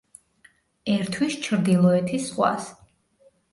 ერთვის 0.93 1.37
ჩრდილოეთის 1.45 2.27
ზღვას. 2.33 2.75